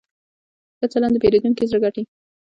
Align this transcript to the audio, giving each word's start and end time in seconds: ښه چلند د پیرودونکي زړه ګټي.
ښه 0.77 0.85
چلند 0.93 1.13
د 1.15 1.17
پیرودونکي 1.23 1.63
زړه 1.69 1.79
ګټي. 1.83 2.03